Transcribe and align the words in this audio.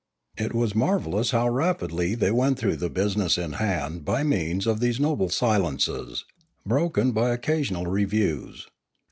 It 0.35 0.55
was 0.55 0.73
marvellous 0.73 1.29
how 1.29 1.47
rapidly 1.49 2.15
they 2.15 2.31
went 2.31 2.57
though 2.61 2.73
the 2.73 2.89
business 2.89 3.37
in 3.37 3.51
hand 3.61 4.03
by 4.03 4.23
Polity 4.23 4.29
509 4.29 4.29
means 4.55 4.65
of 4.65 4.79
these 4.79 4.99
noble 4.99 5.29
silences, 5.29 6.25
broken 6.65 7.11
by 7.11 7.29
occasional 7.29 7.85
re 7.85 8.05
views. 8.05 8.67